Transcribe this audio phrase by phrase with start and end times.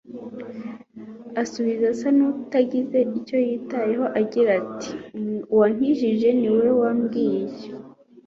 [1.41, 4.89] Asubiza asa n'utagize icyo yitayeho agira ati:
[5.53, 7.61] «Uwankijije ni we wambwiye